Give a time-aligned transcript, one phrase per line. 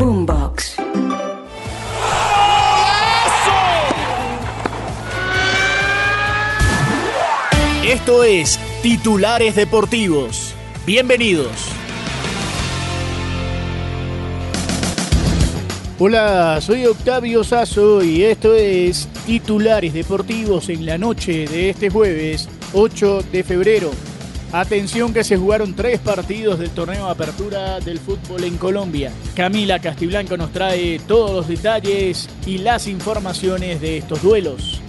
[0.00, 0.76] Boombox.
[7.84, 10.54] Esto es Titulares Deportivos.
[10.86, 11.52] Bienvenidos.
[15.98, 22.48] Hola, soy Octavio Sazo y esto es Titulares Deportivos en la noche de este jueves
[22.72, 23.90] 8 de febrero.
[24.52, 29.12] Atención que se jugaron tres partidos del torneo de apertura del fútbol en Colombia.
[29.36, 34.79] Camila Castiblanco nos trae todos los detalles y las informaciones de estos duelos.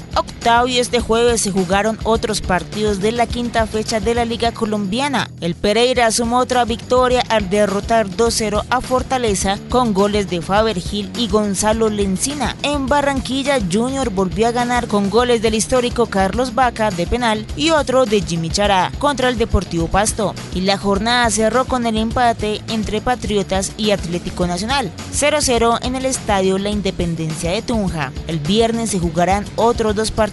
[0.41, 5.29] Octavio, este jueves se jugaron otros partidos de la quinta fecha de la Liga Colombiana.
[5.39, 11.11] El Pereira sumó otra victoria al derrotar 2-0 a Fortaleza con goles de Faber Gil
[11.15, 12.55] y Gonzalo Lencina.
[12.63, 17.69] En Barranquilla, Junior volvió a ganar con goles del histórico Carlos Vaca de penal y
[17.69, 20.33] otro de Jimmy Chará contra el Deportivo Pasto.
[20.55, 24.89] Y la jornada cerró con el empate entre Patriotas y Atlético Nacional.
[25.13, 28.11] 0-0 en el estadio La Independencia de Tunja.
[28.25, 30.30] El viernes se jugarán otros dos partidos.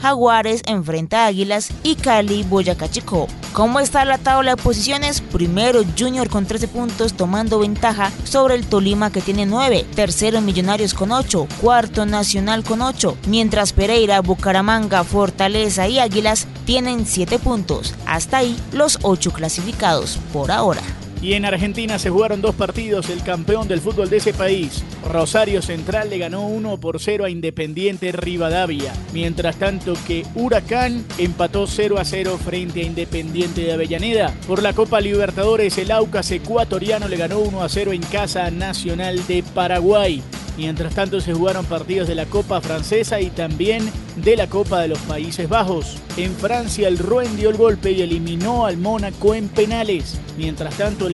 [0.00, 3.28] Jaguares enfrenta a Águilas y Cali Boyacá Chico.
[3.52, 5.20] ¿Cómo está la tabla de posiciones?
[5.20, 9.86] Primero Junior con 13 puntos tomando ventaja sobre el Tolima que tiene 9.
[9.94, 11.46] Tercero Millonarios con 8.
[11.60, 13.16] Cuarto Nacional con 8.
[13.28, 17.94] Mientras Pereira, Bucaramanga, Fortaleza y Águilas tienen 7 puntos.
[18.06, 20.82] Hasta ahí los 8 clasificados por ahora.
[21.22, 23.08] Y en Argentina se jugaron dos partidos.
[23.08, 27.30] El campeón del fútbol de ese país, Rosario Central, le ganó 1 por 0 a
[27.30, 28.92] Independiente Rivadavia.
[29.12, 34.34] Mientras tanto que Huracán empató 0 a 0 frente a Independiente de Avellaneda.
[34.46, 39.26] Por la Copa Libertadores, el Aucas ecuatoriano le ganó 1 a 0 en Casa Nacional
[39.26, 40.22] de Paraguay.
[40.56, 44.88] Mientras tanto se jugaron partidos de la Copa Francesa y también de la Copa de
[44.88, 45.96] los Países Bajos.
[46.16, 50.18] En Francia el Rouen dio el golpe y eliminó al Mónaco en penales.
[50.36, 51.10] Mientras tanto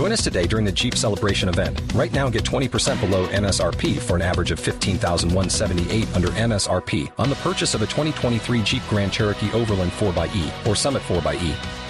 [0.00, 1.78] Join us today during the Jeep Celebration event.
[1.94, 7.34] Right now, get 20% below MSRP for an average of 15178 under MSRP on the
[7.36, 11.89] purchase of a 2023 Jeep Grand Cherokee Overland 4xE or Summit 4xE.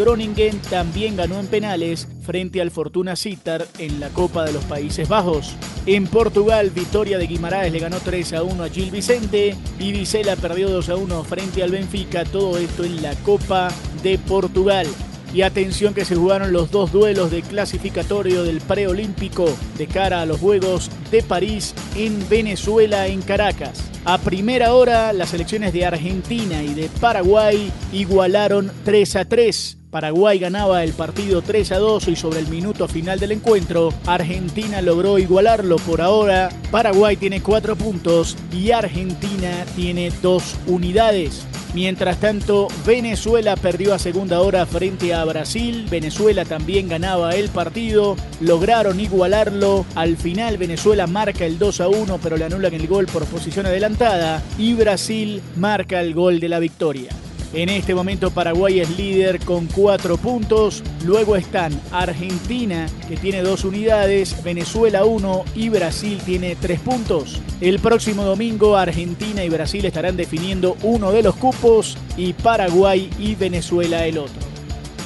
[0.00, 5.10] Groningen también ganó en penales frente al Fortuna Citar en la Copa de los Países
[5.10, 5.54] Bajos.
[5.84, 10.36] En Portugal, Victoria de Guimaraes le ganó 3 a 1 a Gil Vicente y Vicela
[10.36, 13.68] perdió 2 a 1 frente al Benfica, todo esto en la Copa
[14.02, 14.86] de Portugal.
[15.34, 20.26] Y atención que se jugaron los dos duelos de clasificatorio del preolímpico de cara a
[20.26, 23.90] los Juegos de París en Venezuela, en Caracas.
[24.06, 29.76] A primera hora, las selecciones de Argentina y de Paraguay igualaron 3 a 3.
[29.90, 34.80] Paraguay ganaba el partido 3 a 2 y sobre el minuto final del encuentro, Argentina
[34.82, 36.48] logró igualarlo por ahora.
[36.70, 41.44] Paraguay tiene 4 puntos y Argentina tiene 2 unidades.
[41.74, 45.86] Mientras tanto, Venezuela perdió a segunda hora frente a Brasil.
[45.90, 48.16] Venezuela también ganaba el partido.
[48.40, 49.86] Lograron igualarlo.
[49.96, 53.66] Al final Venezuela marca el 2 a 1, pero le anulan el gol por posición
[53.66, 54.42] adelantada.
[54.56, 57.10] Y Brasil marca el gol de la victoria.
[57.52, 60.84] En este momento Paraguay es líder con cuatro puntos.
[61.04, 67.40] Luego están Argentina, que tiene dos unidades, Venezuela uno y Brasil tiene tres puntos.
[67.60, 73.34] El próximo domingo Argentina y Brasil estarán definiendo uno de los cupos y Paraguay y
[73.34, 74.49] Venezuela el otro.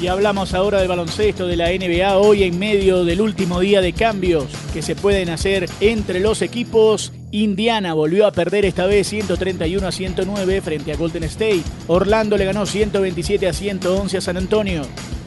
[0.01, 3.93] Y hablamos ahora del baloncesto de la NBA hoy en medio del último día de
[3.93, 9.85] cambios que se pueden hacer entre los equipos Indiana volvió a perder esta vez 131
[9.85, 11.65] a 109 frente a Golden State.
[11.89, 14.83] Orlando le ganó 127 a 111 a San Antonio.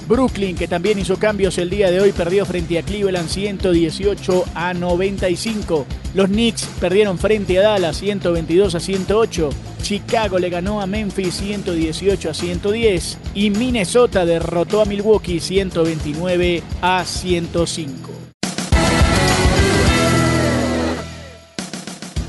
[0.08, 4.74] Brooklyn, que también hizo cambios el día de hoy, perdió frente a Cleveland 118 a
[4.74, 5.86] 95.
[6.14, 9.50] Los Knicks perdieron frente a Dallas 122 a 108.
[9.82, 13.18] Chicago le ganó a Memphis 118 a 110.
[13.34, 18.17] Y Minnesota derrotó a Milwaukee 129 a 105.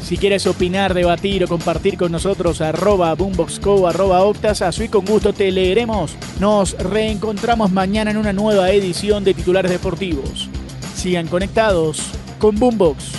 [0.09, 5.35] Si quieres opinar, debatir o compartir con nosotros, arroba boomboxco, arroba octasazo y con gusto
[5.35, 6.17] te leeremos.
[6.41, 10.49] Nos reencontramos mañana en una nueva edición de Titulares Deportivos.
[10.95, 12.01] Sigan conectados
[12.39, 13.18] con Boombox.